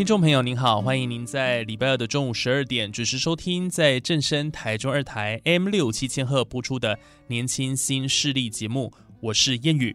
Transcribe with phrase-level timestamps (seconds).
[0.00, 8.90] 听众朋友您好，欢迎您在礼拜二的中午十二点准时收听，在正声台中二台 M 六七千赫播出的《年轻新势力》节目，
[9.20, 9.94] 我是燕语。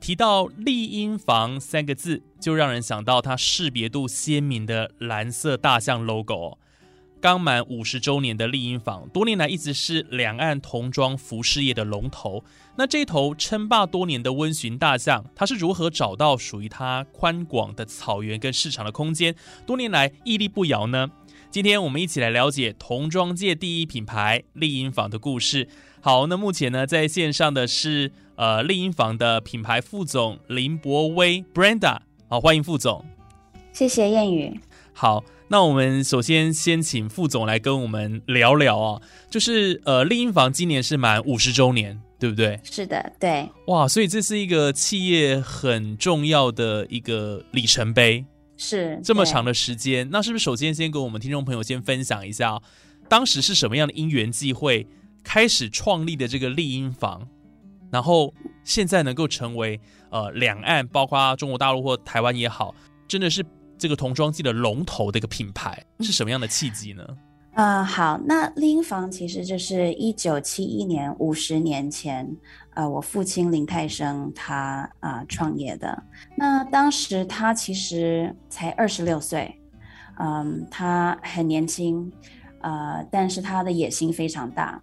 [0.00, 6.56] 提到丽婴房三个字，就让人想到它识别度鲜明的蓝色大象 logo。
[7.20, 12.44] 刚满五十周年的丽婴坊，多年来一直是两岸童装服饰业的龙头。
[12.76, 19.34] 那这头称霸多年的温驯大象，它是如何找到属于它宽广的草原跟市场的空间，
[19.66, 21.10] 多年来屹立不摇呢？
[21.50, 25.68] 今天我们一起来了解童装界第一品牌丽婴坊的故事。
[26.00, 33.04] 好，那目前呢，在线上的是呃丽婴坊的品牌副总林博威 Brenda，好，欢迎副总。
[33.72, 34.60] 谢谢谚语。
[34.92, 35.24] 好。
[35.48, 42.58] 那我们首先先请副总来跟我们聊聊啊，就是呃，丽婴房今年是满五十周年，对不对？
[42.64, 43.48] 是的，对。
[43.68, 48.24] 哇，所以这是一个企业很重要的一个里程碑，
[48.56, 50.08] 是这么长的时间。
[50.10, 52.60] 那是不是首先先跟我们听众朋友先分享一下，
[53.08, 54.84] 当时是什么样的因缘际会
[55.22, 57.24] 开始创立的这个丽婴房，
[57.92, 59.80] 然后现在能够成为
[60.10, 62.74] 呃两岸，包括中国大陆或台湾也好，
[63.06, 63.46] 真的是。
[63.78, 67.04] 这个童装季的龙头的一个品牌是什么样的契机呢？
[67.54, 72.28] 啊，好，那丽婴房其实就是一九七一年五十年前，
[72.74, 76.02] 呃，我父亲林泰生他啊创业的。
[76.36, 79.58] 那当时他其实才二十六岁，
[80.18, 82.12] 嗯，他很年轻，
[82.60, 84.78] 呃，但是他的野心非常大。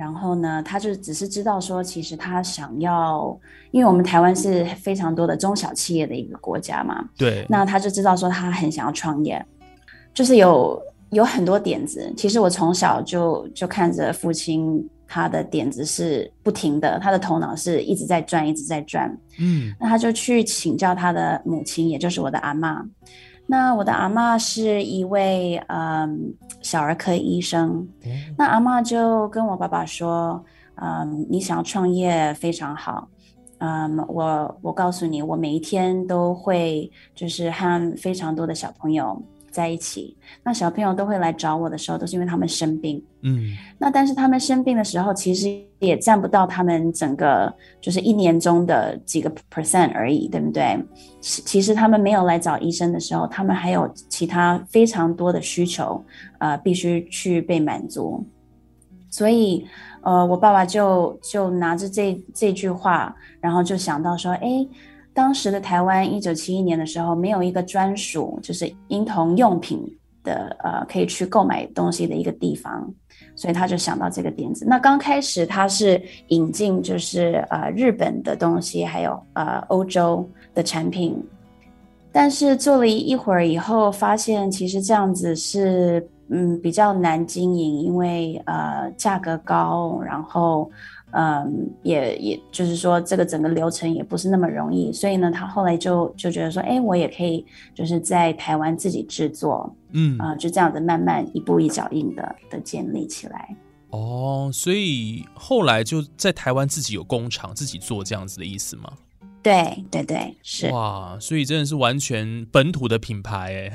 [0.00, 3.38] 然后呢，他就只是知道说，其实他想要，
[3.70, 7.06] 因为我们台湾是非常多的中小企业的一个国家嘛。
[7.18, 7.44] 对。
[7.50, 9.44] 那他就知道说，他很想要创业，
[10.14, 12.10] 就是有有很多点子。
[12.16, 19.14] 其实我从小就就看着父亲，他的点子是不停的，他的头脑是一直在转，一直在转。
[19.38, 19.70] 嗯。
[19.78, 22.82] 那他就去请教他的母亲，也就是我的阿妈。
[23.50, 27.84] 那我的阿妈是一位嗯小儿科医生，
[28.38, 30.40] 那阿妈就跟我爸爸说，
[30.76, 33.08] 嗯，你想要创业非常好，
[33.58, 39.20] 嗯，我我告诉你，我每一天都会就是和非常多的小朋友。
[39.50, 43.02] 在一起，那小朋友都会来找我的时候，都是因为他们生病。
[43.22, 50.78] 嗯，那但是他们生病的时候，其实也占不到他们整个就是一年中的几个 percent 而已，对不对？
[51.20, 56.02] 其实他们没有来找医生的时候，他们还有其他非常多的需求，
[56.38, 58.24] 呃，必须去被满足。
[59.10, 59.66] 所以，
[60.02, 64.66] 呃，我爸爸就就拿着这这句话，然后就想到说，哎。
[65.12, 69.84] 当时的台湾，一九七一年的时候，没有一个专属就是婴童用品
[70.22, 72.88] 的呃可以去购买东西的一个地方，
[73.34, 74.64] 所以他就想到这个点子。
[74.64, 81.20] 那刚开始他是引进就是呃日本的东西，还有呃欧洲的产品，
[82.12, 90.70] 但是做了一会儿以后，发现其实这样子是嗯比较难经营，因为呃价格高，然后。
[91.12, 97.44] 嗯，也也就是说，这个整个流程也不是那么容易，所以呢，他后来就就觉得说，哎，我也可以
[97.74, 103.56] 就是在台湾自己制作，嗯啊，就这样子慢慢一步一脚印的的建立起来。
[103.90, 108.92] 哦，所以后来就在台湾自己有工厂自己做这样子的意思吗？
[109.42, 113.72] 对对对，是哇，所以真的是完全本土的品牌哎。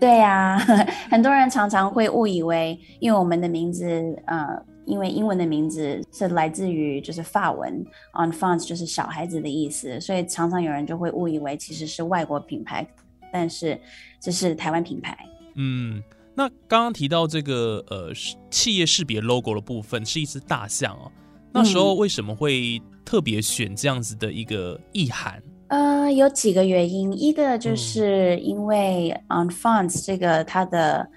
[0.00, 0.56] 对呀，
[1.10, 3.84] 很多人常常会误以为，因为我们的名字
[4.26, 4.46] 呃。
[4.86, 7.84] 因为英文的名字是来自于就是法文
[8.14, 12.86] ，enfant 就是小孩子的意思，所以常常有人就会误以为其实是外国品牌，
[13.32, 13.78] 但是
[14.20, 15.18] 这是台湾品牌。
[15.56, 16.00] 嗯，
[16.34, 18.12] 那刚刚提到这个呃
[18.48, 21.10] 企业识别 logo 的部分是一只大象哦，
[21.52, 25.42] 那时候为什么会特别选这样子的一个意涵？
[25.66, 31.08] 呃，有几个原因，一个就是因为 enfant 这个它的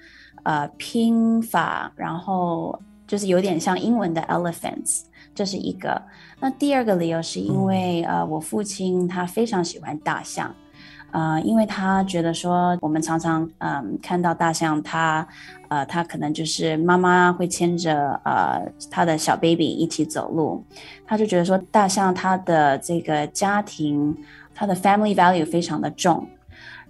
[0.42, 2.76] 呃拼法，然后。
[3.10, 5.00] 就是有点像英文的 elephants，
[5.34, 6.00] 这是一个。
[6.38, 10.54] 那第二个理由是因为呃，我父亲他非常喜欢大象。
[11.10, 15.26] 呃，因为他觉得说，我们常常嗯看到大象，他
[15.66, 20.64] 呃他可能就是妈妈会牵着呃他的小 baby 一起走路，
[21.04, 24.16] 他就觉得说大象它的这个家庭，
[24.54, 26.24] 它的 family value 非常的重，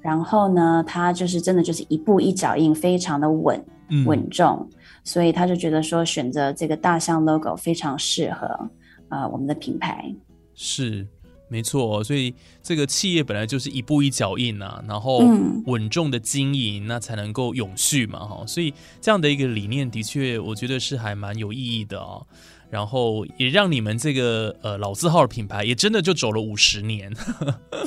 [0.02, 3.64] 然后呢，它就是真的就是一步一脚印，非常的稳
[4.05, 4.69] 稳重，
[5.05, 8.70] 所以他就觉得说选择这个大象 logo 非常适合
[9.08, 10.14] 呃我们的品牌
[10.55, 11.06] 是。
[11.52, 12.32] 没错，所以
[12.62, 15.19] 这个企业本来就是一步一脚印呐，然后
[15.67, 18.47] 稳重的经营，那才能够永续嘛，哈。
[18.47, 22.25] 所以这样的一个理念，的确我觉得是还蛮有意义的哦。
[22.70, 27.12] 然后也让你们这个呃老字号的品牌，也真的就走了五十年。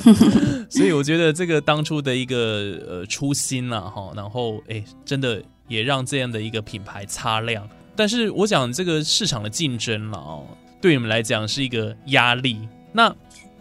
[0.68, 7.68] 所以我觉得这个当初的一个呃初心啊，哈，然后哎，真的也让这样的一个品牌擦亮。
[7.96, 10.46] 但是我讲这个市场的竞争了哦，
[10.80, 12.68] 对你们来讲是一个压力。
[12.92, 13.14] 那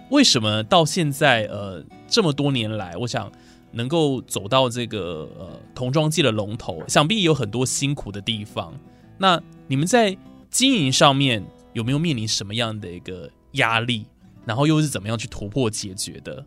[0.10, 3.32] 为什么到现在呃这么多年来，我想
[3.72, 8.74] 能够走到这个呃童装界的龙头，想必有很多辛苦的地方。
[9.18, 10.18] 那你们在
[10.50, 14.06] 经营上面有没有面临什么样的一个压力？
[14.46, 16.46] 然后又是怎么样去突破解决的？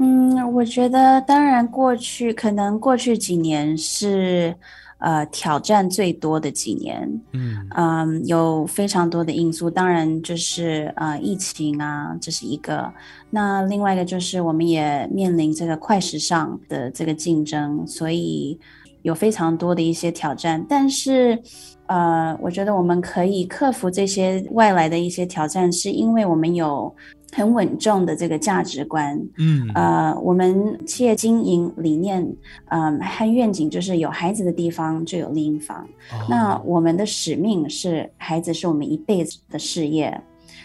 [0.00, 4.54] 嗯，我觉得当然过去可能过去几年是。
[5.02, 12.92] 呃，挑战最多的几年，嗯嗯，有非常多的因素，当然就是呃疫情啊，这是一个。
[13.30, 18.60] 那另外一个就是我们也面临这个快时尚的这个竞争，所以
[19.00, 20.62] 有非常多的一些挑战。
[20.68, 21.42] 但是，
[21.86, 26.94] 呃，我觉得我们可以克服这些外来的一些挑战，是因为我们有。
[27.32, 32.26] 很稳重的这个价值观，嗯，呃，我们企业经营理念，
[32.70, 35.86] 嗯，和愿景就是有孩子的地方就有丽婴房。
[36.28, 40.20] 那我们的使命是孩子是我们一辈子的事业，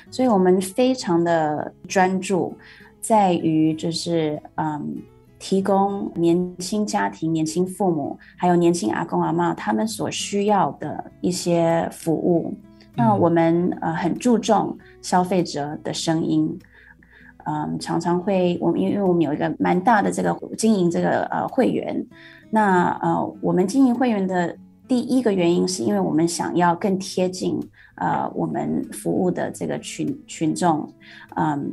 [0.10, 2.58] 所以我们非常的专注，
[3.00, 4.96] 在于就是嗯，
[5.38, 12.52] 提供年轻家庭、年轻父母还有年轻阿公阿妈他们所需要的一些服务。
[12.98, 16.58] 那我们呃很注重消费者的声音，
[17.46, 22.06] 嗯，常常会我们因为我们有一个蛮大的这个经营这个呃会员，
[22.50, 24.56] 那呃我们经营会员的
[24.88, 27.60] 第一个原因是因为我们想要更贴近
[27.96, 30.90] 呃我们服务的这个群群众，
[31.36, 31.72] 嗯，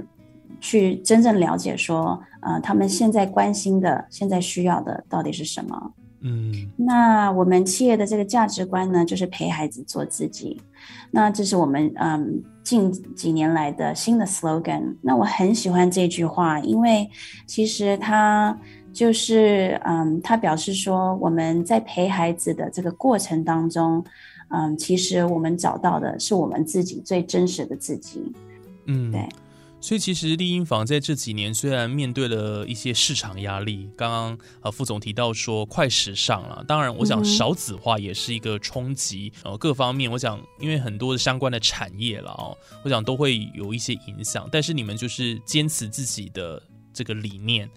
[0.60, 5.92] 去真正了解说呃他们现在关心的、现在需要的到底是什么。
[6.24, 10.60] 嗯，那我们企业的这个价值观呢，就是陪孩子做自己。
[11.10, 14.94] 那这是我们嗯近几年来的新的 slogan。
[15.02, 17.10] 那我很喜欢这句话，因为
[17.46, 18.56] 其实它
[18.92, 24.04] 就是嗯，它表示说我们在陪孩子的这个过程当中，
[24.50, 28.32] 嗯，其实我们找到的是我们自己最真实的自己。
[28.86, 29.28] 嗯，对。
[29.82, 46.62] 所以其实丽婴房在这几年虽然面对了一些市场压力，刚刚呃副总提到说快时尚了，当然我想少子化也是一个冲击，呃各方面我想因为很多的相关的产业了哦，我想都会有一些影响，但是你们就是坚持自己的
[46.94, 47.68] 这个理念，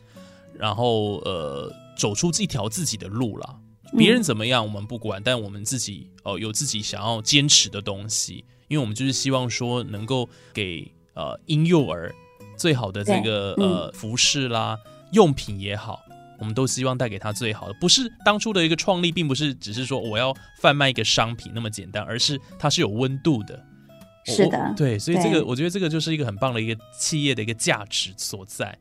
[0.54, 3.60] 然后呃走出这条自己的路了，
[3.98, 10.92] 别人怎么样我们不管，但我们自己哦有自己想要坚持的东西，因为我们就是希望说能够给。
[11.16, 12.14] 呃，婴幼儿
[12.58, 14.78] 最好的这个呃服饰啦，
[15.12, 16.02] 用品也好，
[16.38, 17.74] 我们都希望带给他最好的。
[17.80, 23.64] 不是当初的一个创立，并不是只是说我要贩卖一个商品那么简单，而是它是有温度的。
[24.26, 28.78] 是的，对，所以这个我觉得这个就是一个很棒的一个企业的一个价值所在，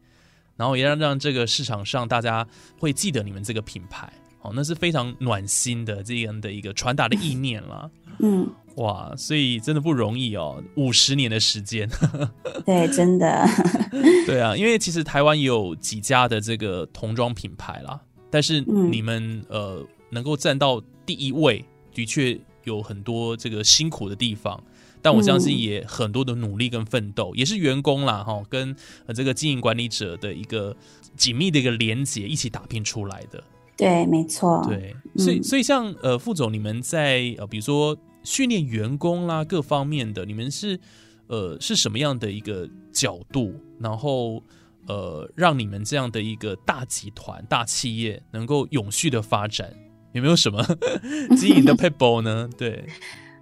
[0.57, 2.47] 然后也让让这个市场上大家
[2.79, 4.13] 会记得你们这个品牌。
[4.41, 7.91] 哦，那是非常暖心的这样的一个传达的意念了。
[8.19, 8.51] 嗯。
[8.77, 11.89] 哇，所以真的不容易哦，五十年的时间。
[12.67, 13.47] 对，真的。
[14.27, 18.01] 对啊，因为其实台湾也有几家的这个童装品牌啦，
[18.31, 21.65] 但是你们呃能够站到第一位，
[21.95, 24.61] 的确有很多这个辛苦的地方，
[25.01, 28.75] 但我相信也很多的努力跟奋斗，也是员工啦哈，跟
[29.15, 30.77] 这个经营管理者的一个
[31.17, 33.41] 紧密的一个连接一起打拼出来的。
[33.77, 34.67] 对，没错。
[34.69, 37.97] 对，所以所以像呃副总，你们在呃比如说。
[38.25, 40.81] 训练员工啦，各方面的，你们是
[41.29, 43.55] 呃是什么样的一个角度？
[43.79, 44.43] 然后
[44.87, 49.73] 呃，让你们这样的一个大集团、大企业能够永续的发展，
[50.13, 50.63] 有没有什么
[51.37, 52.49] 经营的 people 呢？
[52.57, 52.85] 对，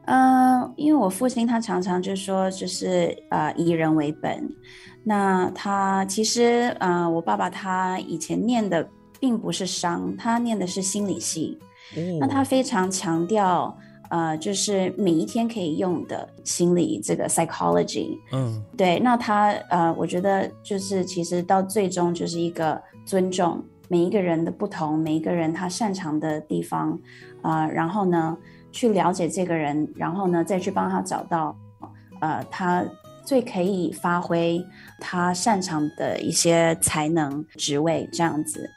[0.06, 4.48] 嗯，因为我父亲他常常就说，就是呃以人为本。
[5.04, 8.88] 那他其实呃，我爸爸他以前念的
[9.20, 11.58] 并不是商，他念的是心理系。
[12.18, 13.76] 那他非常强调。
[14.12, 18.18] 呃，就是每一天可以用的心理这个 psychology。
[18.30, 26.98] 嗯对，那他呃，我觉得就是其实到最终就是一个尊重每一个人的不同，每一个人他擅长的地方，
[27.40, 28.36] 呃，然后呢
[28.70, 31.56] 去了解这个人，然后呢再去帮他找到
[32.20, 32.84] 呃他
[33.24, 34.62] 最可以发挥
[35.00, 38.68] 他擅长的一些才能、职位这样子。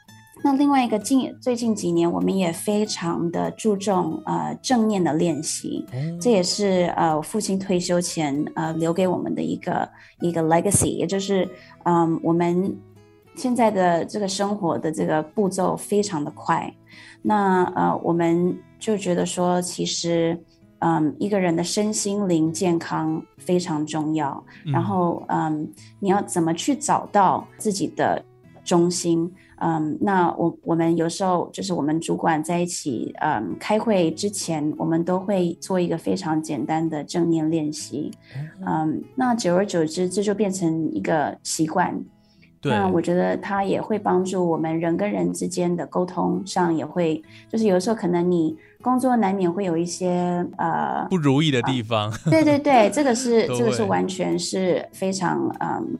[0.46, 5.84] 那另外一个近最近几年，我们也非常的注重呃正念的练习，
[6.20, 9.88] 这也是呃我父亲退休前呃留给我们的一个
[10.20, 11.48] 一个 legacy，也就是
[11.84, 12.72] 嗯我们
[13.34, 16.72] 现在的这个生活的这个步骤非常的快，
[17.22, 20.40] 那呃我们就觉得说其实
[20.78, 28.24] 嗯一个人的身心灵健康非常重要，然后嗯你要怎么去找到自己的
[28.62, 29.28] 中心？
[29.58, 38.10] 嗯，那我我们有时候就是我们主管在一起，嗯，开会之前，我们都会做一个非常简单的正念练习，
[38.66, 41.98] 嗯，那久而久之，这就变成一个习惯。
[42.60, 52.12] 对，那我觉得它也会帮助我们人跟人之间的沟通上，也会就是有时候可能你工作难免会有一些呃不如意的地方。
[52.30, 55.98] 对对对，这个是 这个是完全是非常嗯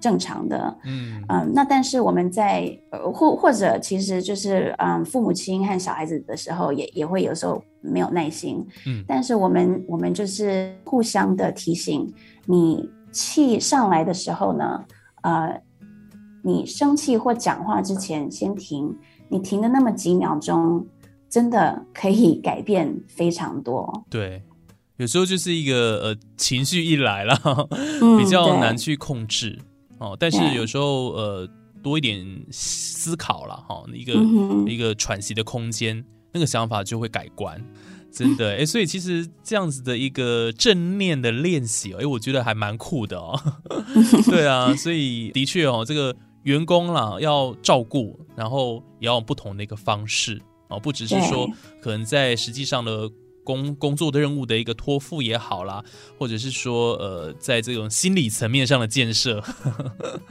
[0.00, 0.78] 正常的。
[0.84, 1.22] 嗯。
[1.28, 9.04] 嗯，那但是我们在呃或或者其实就是嗯父母亲和小孩子的时候也也会有时候没有耐心，嗯。
[9.06, 12.12] 但是我们我们就是互相的提醒，
[12.46, 14.84] 你气上来的时候呢，
[15.22, 15.60] 呃，
[16.42, 18.96] 你生气或讲话之前先停，
[19.28, 20.86] 你停的那么几秒钟，
[21.28, 24.42] 真的可以改变非常多，对，
[24.96, 27.38] 有时候就是一个呃情绪一来了，
[28.00, 29.58] 嗯 比较难去控制
[30.00, 30.16] 哦。
[30.18, 31.48] 但是有时候呃
[31.82, 37.64] 多一点思考了哈，一个、嗯一个喘息的空间，那个想法就会改观。
[38.12, 43.40] 真的 哎，所以其实这样子的一个正念的练习，哎，我觉得还蛮酷的哦。
[44.28, 51.48] 对啊，所以的确哦，这个员工啦要照顾，然后也要不同的一个方式哦，不只是说
[51.80, 53.08] 可能在实际上的
[53.50, 55.82] 工工作的任务的一个托付也好啦，
[56.18, 59.42] 或者是说呃，在这种心理层面上的建设，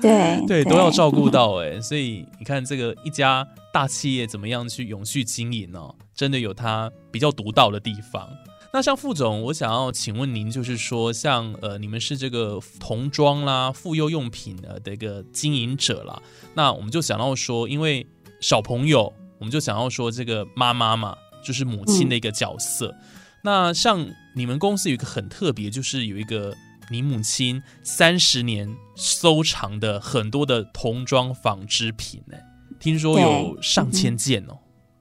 [0.01, 5.81] 对 对，都要照顾到哎、所以你看这个一家大企业怎么样去永续经营呢、
[6.15, 8.29] 真的有它比较独到的地方。
[8.71, 16.21] 那像副总，我想要请问您，就是说，像呃，你们是这个童装啦、妇幼用品呃的一个经营者啦，
[16.53, 18.05] 那我们就想到说，因为
[18.39, 22.95] 小朋友，我们就想要说这个妈妈嘛，就是母亲的一个角色。
[23.43, 24.05] 那像
[24.35, 26.53] 你们公司有一个很特别，就是有一个
[26.91, 32.37] 你母亲三十年收藏的很多的童装纺织品呢，
[32.79, 34.57] 听说有上千件哦，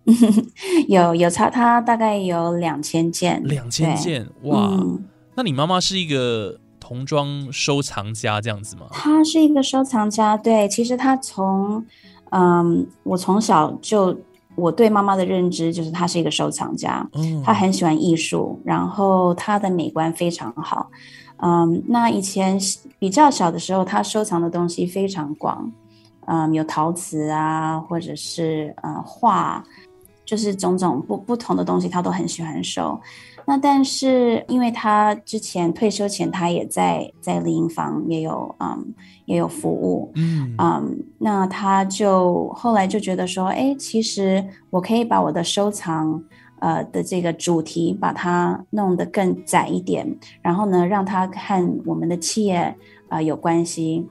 [0.88, 4.68] 有有差，它大概有两千件，两千件哇！
[4.70, 5.04] 嗯
[5.34, 8.88] 那你妈妈是一个童装收藏家这样子吗？
[8.90, 11.86] 她是一个收藏家，对，其实她从，
[12.30, 14.20] 嗯，我从小就
[14.58, 20.90] 我对妈妈的认知就是她是一个收藏家，嗯她很喜欢艺术，然后她的美观非常好，
[21.36, 22.58] 嗯，那以前
[22.98, 25.70] 比较小的时候，她收藏的东西非常广，
[26.26, 29.64] 嗯，有陶瓷啊，或者是嗯画，
[30.24, 32.98] 就是种种不不同的东西，她都很喜欢收。
[33.48, 46.22] 那但是因为他之前退休前，他也在在丽婴房也有嗯也有服务，嗯嗯，那他就后来就觉得说，哎，其实我可以把我的收藏
[46.60, 50.06] 呃的这个主题把它弄得更窄一点，
[50.42, 52.76] 然后呢，让它和我们的企业
[53.08, 54.06] 呃有关系。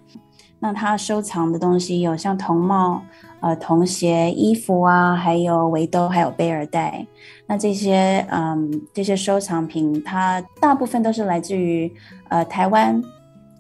[0.59, 3.03] 那他收藏的东西有像童帽、
[3.41, 7.05] 呃童鞋、衣服啊，还有围兜，还有背儿带。
[7.47, 11.91] 那这些嗯这些收藏品，它大部分都是来自于
[12.29, 13.01] 呃台湾，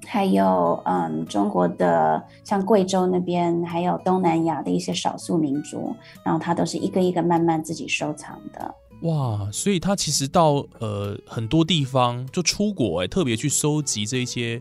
[0.05, 8.75] 还有嗯中国的像贵州那边，还有东南亚的一些少数民族，然后它都是一个一个慢慢自己收藏的。
[9.03, 14.59] 哇，所以他其实到呃很多地方就出国哎，特别去收集这些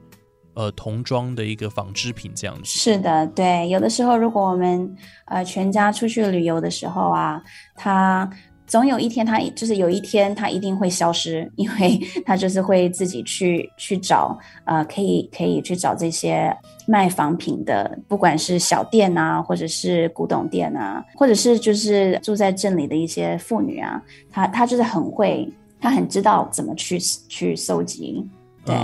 [0.54, 2.64] 呃童装的一个纺织品这样子。
[2.64, 7.42] 是的，对，有的时候如果我们呃全家出去旅游的时候啊，
[7.74, 8.28] 他
[8.66, 16.54] 总有一天他就是有一天他一定会消失，因为 他就是会自己去去找呃可以可以去找这些
[16.86, 25.48] 卖仿品的，不管是小店啊，或者是古董店啊，或者是就是住在镇里的一些妇女啊，她她就是很会，
[25.80, 28.26] 她很知道怎么去去搜集，
[28.64, 28.74] 对。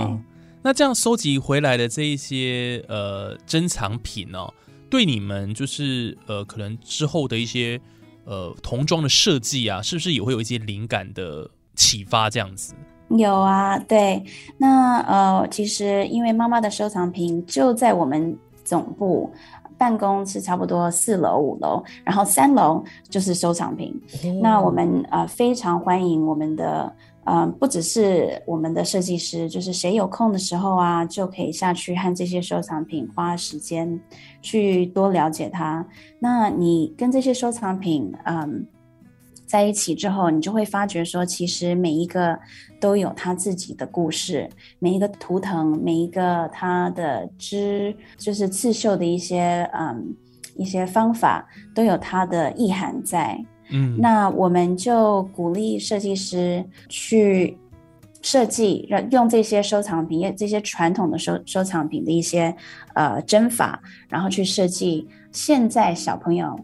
[0.65, 4.49] 那这样收集回来的这一些呃珍藏品哦，
[4.89, 7.77] 对你们就是呃可能之后的一些
[8.25, 12.73] 呃童装的设计啊，是不是也会有一些灵感的启发这样子？
[13.09, 14.23] 有啊，对，
[14.57, 19.31] 那呃，其实因为妈妈的收藏品就在我们总部
[19.77, 23.93] 办公是差不多四楼五楼，然后三楼就是收藏品。
[24.41, 26.91] 那我们呃非常欢迎我们的
[27.25, 33.99] 呃不只是我们的设计师，就是谁有空的时候啊，就可以下去和这些收藏品花时间
[34.41, 35.85] 去多了解它。
[36.19, 38.65] 那你跟这些收藏品嗯。
[39.45, 42.39] 在一起之后，你就会发觉说，其实每一个
[42.81, 44.49] 都有他自己的故事，
[44.79, 50.15] 每一个图腾，每一个它的织，就是刺绣的一些嗯
[50.55, 53.39] 一些方法，都有它的意涵在。
[53.69, 57.57] 嗯，那我们就鼓励设计师去
[58.21, 62.55] 设计，让用这些收藏品，这些传统的收收藏品的一些
[62.93, 66.57] 呃针法，然后去设计现在小朋友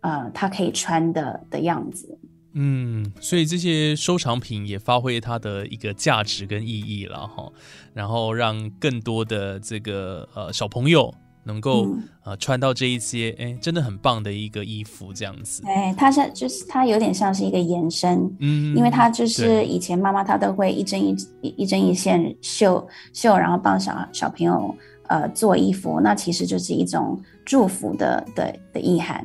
[0.00, 2.18] 呃他可以穿的的样子。
[2.56, 7.50] 嗯，所以这些收藏品也发挥它的一个价值跟意义了哈，
[7.92, 11.12] 然后让更多的这个呃小朋友
[11.44, 11.86] 能够
[12.24, 15.62] 呃穿到这一些哎真的很棒的一个衣服这样子。
[15.66, 24.74] 哎，它是就是它有点像是一个延伸，嗯，因为它就是以前妈妈她都会一针一一针一线绣绣，然后帮小小朋友
[25.08, 29.24] 呃做衣服，那其实就是一种祝福的的的意涵。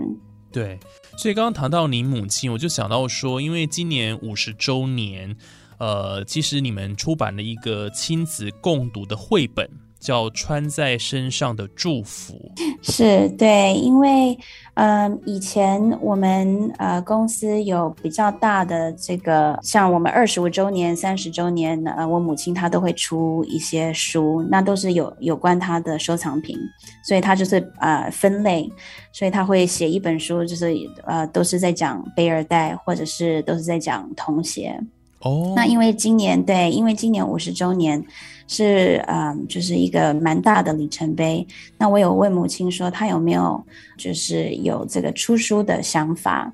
[0.51, 0.77] 对。
[1.17, 5.35] 所以刚刚谈到你母亲，我就想到说，因为今年五十周年，
[5.77, 9.69] 呃，其实你们出版了一个亲子共读的绘本。
[10.00, 12.34] 叫穿在身上的祝福，
[12.82, 14.38] 是对，因为
[14.75, 26.58] 嗯，以前我们呃公司有比较大的这个，像我们二十五周年、三十周年，呃，我母亲她都会出一些书，那都是有有关她的收藏品，
[27.03, 28.70] 所以她就是呃分类，
[29.12, 30.74] 所以她会写一本书，就是
[31.06, 34.79] 呃都是在讲贝尔带，或者是都是在讲童鞋。
[35.21, 38.01] 哦，那因为今年对，因为今年五十周年
[38.48, 41.46] 是嗯，就是一个蛮大的里程碑。
[41.77, 43.61] 那我有问母亲说，她有没有
[43.98, 46.53] 就是有这个出书的想法？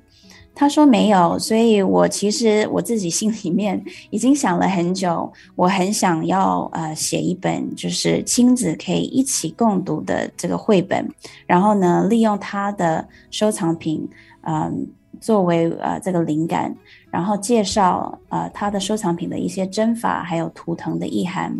[0.52, 1.38] 她说没有。
[1.38, 11.08] 所以我其实我自己心里面已经想了很久，我很想要呃写一本就是亲子可以一起共读的这个绘本，
[11.46, 14.08] 然后呢，利用他的收藏品，
[14.40, 14.88] 嗯。
[15.20, 16.74] 作为呃这个灵感，
[17.10, 21.56] 然后介绍呃他的收藏品的一些针法，还有图腾的意涵，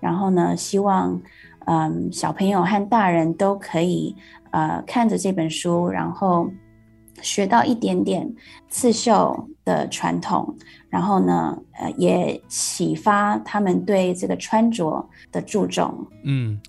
[0.00, 1.20] 然后呢，希望
[1.66, 4.14] 嗯小朋友和大人都可以
[4.50, 6.50] 呃看着这本书，然后
[7.20, 8.32] 学到一点点
[8.68, 10.56] 刺绣的传统，
[10.88, 16.06] 然后呢呃也启发他们对这个穿着的注重。
[16.24, 16.60] 嗯。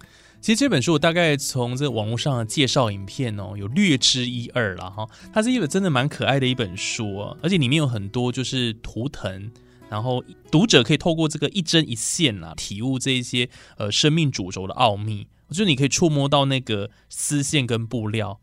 [0.41, 5.05] 其实这本书我大概从这个网络上的介绍影片哦，有略知一二了哈。
[5.33, 9.51] 它是一本真的蛮可爱的一本书哦，而且里面有很多就是图腾，
[9.89, 15.27] 然后读者可以透过这个一针一线啊，体悟这一些呃生命主轴的奥秘。
[15.49, 18.39] 我觉得你可以触摸到那个丝线跟布料。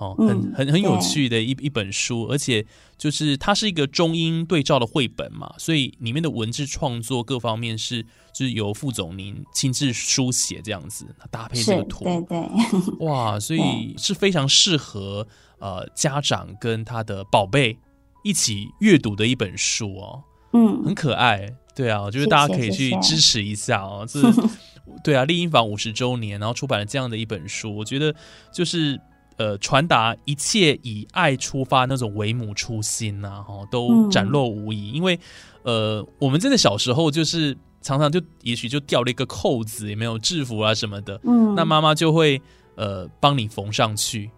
[0.00, 2.64] 哦，很很很有趣的一一本书，而且
[2.96, 17.76] 就是它是一个中英对照的绘本嘛，所以里面的文字创作各方面是就是由副总您亲自书写这样子，搭配这个图，对对，哇， 所以是非常适合呃家长跟他的宝贝
[18.24, 20.22] 一起阅读的一本书哦，
[20.54, 24.18] 嗯，很可爱，对啊，我觉得大家可以去支持一下哦，这
[25.04, 28.14] 对啊，丽婴坊五十周年，然后出版了这样的一本书，我觉得
[28.50, 28.98] 就是。
[29.40, 34.92] 呃，传达一切以爱出发那种为母初心呐，哈，都展露无遗。
[34.92, 35.18] 因为，
[35.62, 42.38] 呃，我们真的小时候就是常常就也许就掉了一个扣子，也没有制服啊什么的，嗯，那妈妈就会
[42.74, 44.30] 呃帮你缝上去。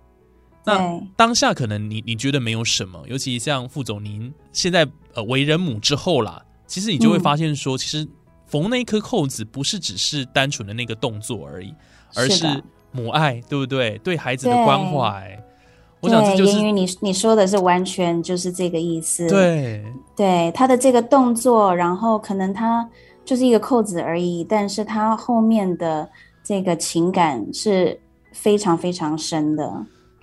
[0.65, 8.07] 那当下可能你你觉得没有什么，尤其像副总您现在呃为人母之后啦，其实你就会发现说，其实
[8.47, 11.75] 缝那一颗扣子不是只是单纯的那个动作而已，
[12.15, 12.47] 而是。
[12.93, 13.99] 母爱对不对？
[13.99, 15.43] 对孩子的关怀，
[16.01, 19.29] 我想这就是你你说的是完全就是这个意思。
[19.29, 22.89] 对对，他的这个动作，然后可能他
[23.25, 26.09] 就是一个扣子而已，但是他后面的
[26.45, 27.99] 这个情感是
[28.33, 29.71] 非常非常深的。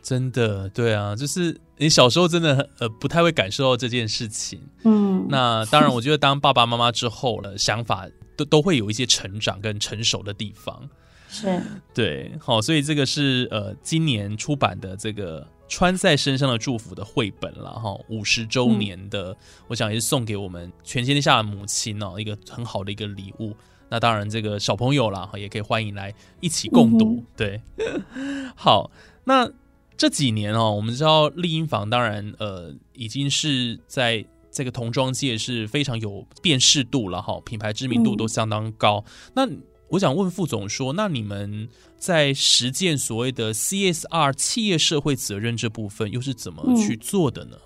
[0.02, 4.60] 真的，对啊，就是你小时候真的呃不太会感受到这件事情。
[4.84, 10.90] 嗯，那当然，我觉得当爸爸妈妈之后了，想法都都会有一些成长跟成熟的地方。
[11.32, 11.62] 是
[11.94, 19.38] 对，好，所以这个是呃今年出版的这个穿在身上的祝福的绘本了哈，五十周年的，
[19.68, 23.56] 我想也是送给我们全天下的母亲哦，一个很好的一个礼物。
[23.92, 27.24] 那当然，这个小朋友啦，也可以欢迎来一起共读。
[27.38, 27.62] 对，
[28.56, 28.92] 好，
[29.24, 29.50] 那
[29.96, 39.04] 这几年哦，我们知道丽婴房当然呃已经是在这个童装界是非常有辨识度了哈，品牌知名度都相当高。
[39.36, 39.48] 那
[39.90, 47.58] 我想问副总说，那你们在实践所谓的 CSR 企业社会责任这部分，又是怎么去做的呢？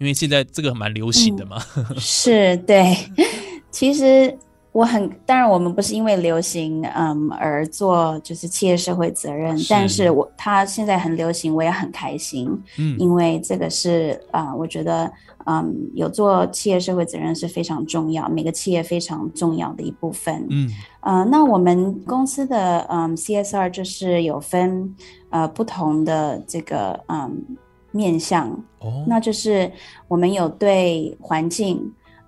[0.00, 1.64] 因为现在这个蛮流行的嘛。
[1.98, 2.96] 是，对，
[3.70, 4.36] 其实。
[4.74, 15.08] 我很当然，我们不是因为流行嗯而做就是企业社会责任，但是我他现在很流行，我也很开心，嗯，因为这个是啊，我觉得
[15.46, 20.68] 嗯有做企业社会责任是非常重要，每个企业非常重要的一部分，嗯，
[21.02, 24.92] 呃，那我们公司的嗯 CSR 就是有分
[25.30, 27.44] 呃不同的这个嗯
[27.92, 29.70] 面向，哦，那就是
[30.08, 31.80] 我们有对环境。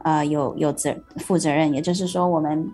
[0.03, 2.71] 呃，有有责负责任，也就是说，我们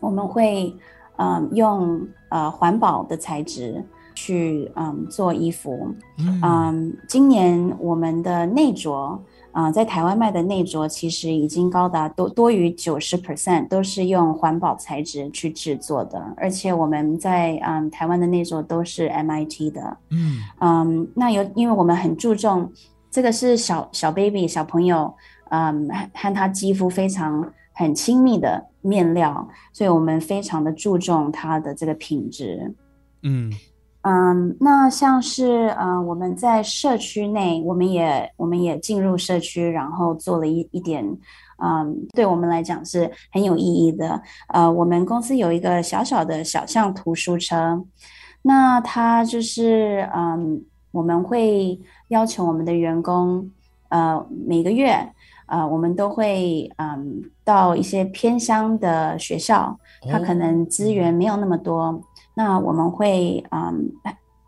[0.00, 0.74] 我们会
[1.16, 5.94] 嗯用呃环保的材质去嗯做衣服，
[6.42, 9.20] 嗯，今年我们的内着
[9.52, 20.38] 啊，在台湾卖的内着其实已经高达多多于九十 percent 都是用环保材质去制作的，而且我们在嗯台湾的内着都是 MIT 的，嗯。
[20.60, 22.72] 嗯，那有因为我们很注重
[23.10, 25.12] 这个是小小 baby 小朋友。
[25.50, 32.74] 嗯，和他肌肤非常很亲密的面料，所以我们非常的注重它的这个品质。
[33.22, 33.50] 嗯
[34.02, 41.02] 嗯，那像是呃，我们在社区内，我们也我们也进入社区，然后做了一一点，
[41.56, 44.20] 嗯，对我们来讲是很有意义的。
[44.48, 47.82] 呃，我们公司有一个小小的小象图书车，
[48.42, 53.50] 那它就是嗯，我们会要求我们的员工，
[53.88, 55.10] 呃，每个月。
[55.46, 59.78] 呃，我们都会嗯到一些偏乡的学校，
[60.10, 62.02] 它可能资源没有那么多，
[62.34, 63.90] 那我们会嗯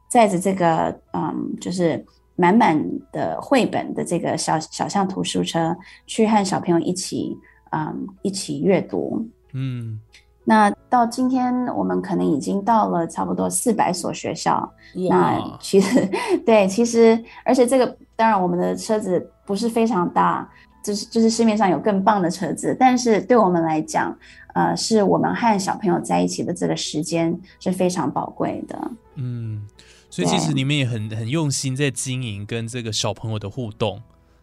[0.09, 2.03] 载着这个嗯就是
[2.35, 2.83] 满满
[3.13, 7.37] 的绘本的这个小小象图书车，去和小朋友一起
[7.71, 9.27] 嗯一起阅读。
[9.53, 10.01] 嗯，
[10.45, 14.73] 那到今天我们可能已经到了差不多四百所学校。
[15.11, 16.09] 那其实
[16.47, 20.49] 对，其实而且这个当然我们的车子不是非常大。
[20.87, 24.17] 就是就是市面上有更棒的车子，但是对我们来讲，
[24.55, 28.91] 呃，是我们和小朋友在一起的这个时间是非常宝贵的。
[29.17, 29.67] 嗯，
[30.09, 34.01] 所以其实你们也很很用心在经营跟这个小朋友的互动，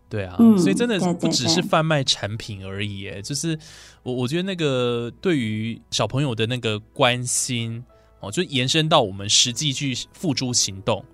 [0.09, 3.57] 对啊，所以真的不只是贩卖产品而已，哎，就是
[4.03, 7.81] 我我觉得那个对于小朋友的那个关心
[8.19, 11.05] 哦，就延伸到我们实际去付诸行动。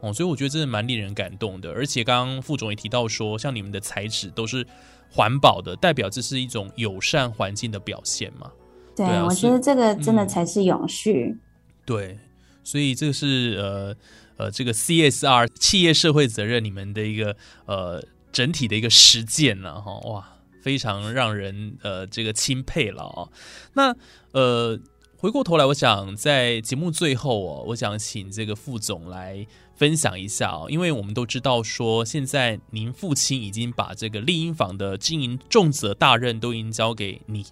[0.00, 4.66] 哦，所以我觉得真的蛮令人感动的，而且刚刚副总也提到说，像你们的材质都是
[5.10, 8.52] 环保的，代表这是一种友善环境的表现嘛？
[8.94, 11.36] 对，我觉得这个真的才是永续。
[11.84, 12.18] 对，
[12.62, 13.96] 所以这个是呃
[14.36, 23.28] 呃，这个 CSR 企业社会责任你们的一个呃整体的一个实践了哈，哇，非常让人呃这个钦佩了啊。
[23.72, 23.96] 那
[24.32, 24.78] 呃。
[25.26, 37.44] 回过头来，我想在节目最后哦，我想请这个副总来分享一下哦，因为我们都知道说，现在您父亲已经把这个丽婴坊的经营重责大任都已经交给您，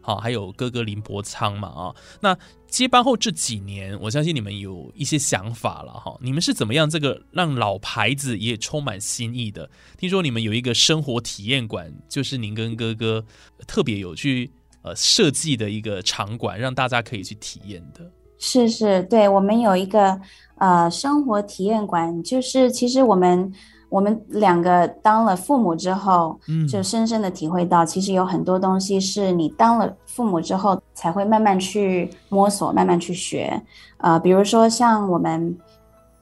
[0.00, 9.70] 好，还有哥哥林伯昌嘛啊，那接班后这几年，我相信你们有一些想法了哈，你们是怎么样这个让老牌子也充满新意的？
[9.96, 13.24] 听说你们有一个生活体验馆，就是您跟哥哥
[13.68, 14.50] 特别有去。
[14.82, 18.00] 呃，设计的一个场馆，让大家可以去体验的。
[18.38, 20.20] 是是，对我们有一个
[20.58, 23.52] 呃生活体验馆，就是其实我们
[23.88, 33.62] 我们两个当了父母之后，嗯，就深深的体会到，其实有很多东西是你当了父母之后才会慢慢去摸索，慢慢去学。
[33.98, 35.56] 呃，比如说像我们。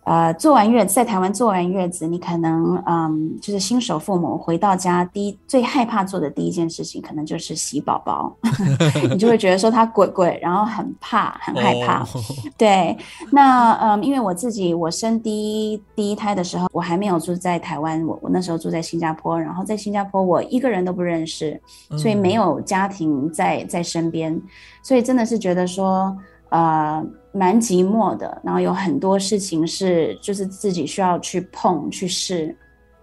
[0.04, 8.34] 呃，坐完月子在台湾坐完月子，你可能嗯，就是新手父母回到家，第一最害怕做的第一件事情，可能就是洗宝宝，
[9.10, 12.04] 你就会觉得说他鬼鬼，然后很怕，很害怕。
[12.56, 12.96] 对，
[13.30, 21.60] 那嗯，因为我自己我生第一第一胎的时候，我还没有住在台湾，我我那时候住在新加坡，然后在新加坡我一个人都不认识，
[21.98, 24.36] 所以没有家庭在在身边，
[24.82, 26.16] 所以真的是觉得说。
[26.50, 32.56] 呃，蛮寂寞的，然后有很多事情是就是自己需要去碰去试，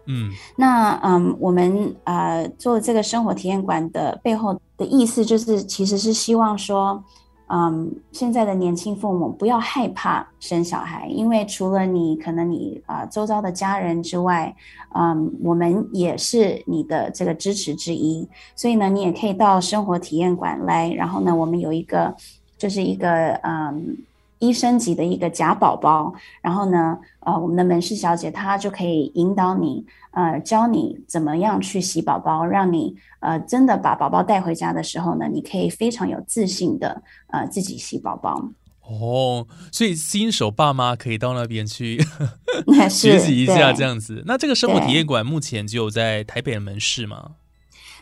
[0.05, 7.01] 嗯，那嗯，我们呃做这个生活体验馆的背后的意思就是，其实是希望说，
[7.47, 14.53] 嗯，现在的年轻父母不要害怕生小孩，因为除了你可能你啊周遭的家人之外，
[14.93, 22.13] 嗯，我们也是你的这个支持之一，所以呢，你也可以到生活体验馆来，然后呢，我们有一个。
[22.57, 23.97] 就是一个嗯
[24.39, 38.49] 医生级的一个假宝宝，然后呢，呃，我们的门市小姐她就可以引导你，呃，教你怎么样去洗宝宝，让你呃真的把宝宝带回家的时候呢，你可以非常有自信的呃自己洗宝宝。
[38.89, 41.99] 哦，所以新手爸妈可以到那边去
[42.89, 44.23] 学习一下这样子。
[44.25, 47.31] 那这个生活体验馆目前只有在台北的门市吗？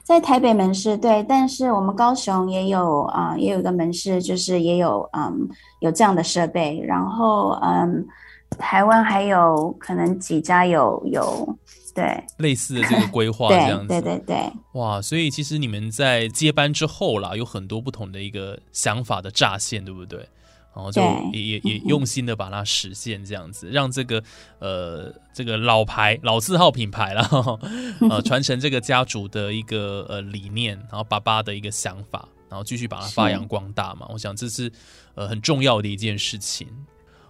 [0.05, 8.05] 在台北门市对，但是我们高雄也有啊、也有一个门市，就是也有嗯有这样的设备，然后嗯
[8.59, 11.57] 台湾还有可能几家有有
[11.95, 12.23] 对。
[12.37, 14.53] 类似的这个规划 这样子，对对对对。
[14.73, 20.19] 哇，所以其实你们在接班之后啦，有很多不同的一个想法的乍现，对不对？
[20.75, 24.21] 然后就也也也用心的把它实现，这样子，让这个
[24.59, 27.29] 呃这个老牌老字号品牌啦，
[28.09, 34.05] 呃传承这个家族的一个呃理念，然后爸爸的一个想法，然后继续把它发扬光大嘛。
[34.09, 34.69] 我想这是
[35.13, 36.67] 呃很重要的一件事情。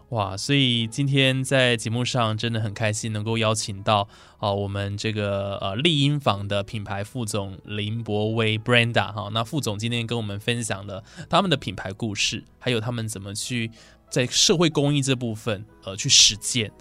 [0.10, 13.72] 哇，所以今天在节目上真的很开心，能够邀请到啊、我们这个呃丽婴房的品牌副总林博威 Brenda 哈、那副总今天跟我们分享了他们的品牌故事，还有他们怎么去
[14.10, 16.72] 在社会公益这部分呃去实践。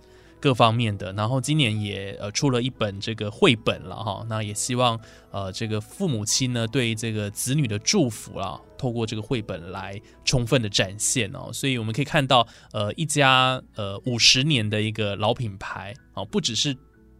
[0.44, 1.10] 各方面的。
[1.14, 11.50] 然后今年也呃出了一本这个绘本了哈、那也希望呃这个父母亲呢对这个子女的祝福啦，透过这个绘本来充分的展现哦。
[11.50, 16.76] 所以我们可以看到呃一家呃五十年的一个老品牌哦，不只是。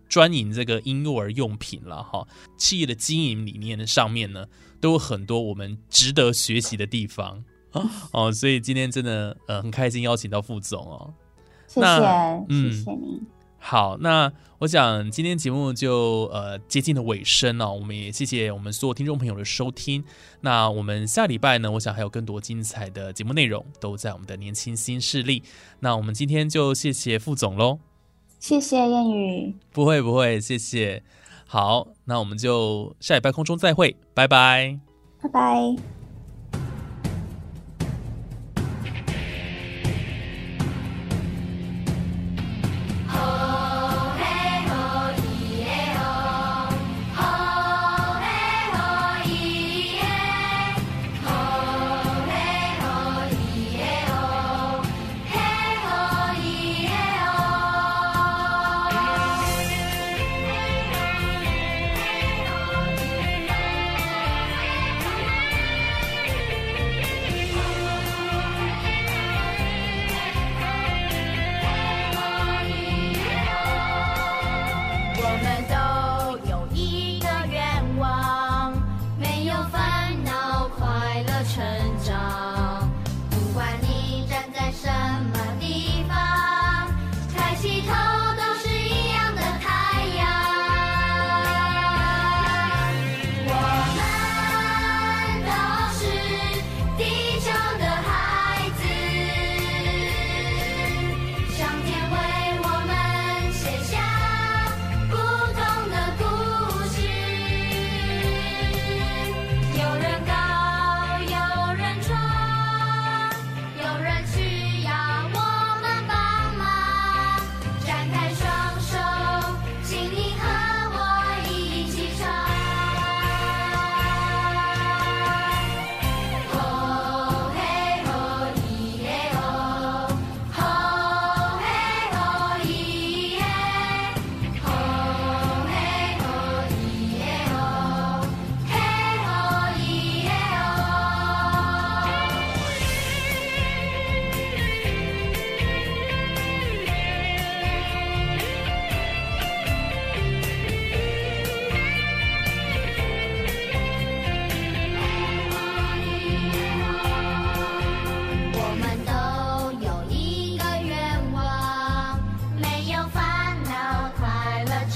[0.06, 2.24] 专营这个婴幼儿用品了哈，
[2.56, 4.46] 企业的经营理念的上面呢，
[4.78, 7.42] 都有很多我们值得学习的地方
[8.12, 11.12] 哦，所以今天真的呃很开心邀请到副总哦。
[11.74, 13.22] 谢那谢嗯谢谢你，
[13.58, 20.04] 好，那我想今天节目就呃接近了尾声了、我们也谢谢我们所有听众朋友的收听。
[20.40, 25.42] 那我们下礼拜呢，我想还有更多精彩的节目内容都在我们的年轻新势力。
[25.80, 27.78] 那我们今天就谢谢副总喽。
[28.38, 31.02] 谢谢谚语，不会不会，谢谢。
[31.46, 34.78] 好，那我们就下礼拜空中再会，拜拜。
[35.22, 35.93] 拜拜。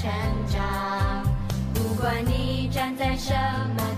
[0.09, 0.17] 成
[0.47, 1.23] 长，
[1.73, 3.31] 不管你站在什
[3.77, 3.88] 么。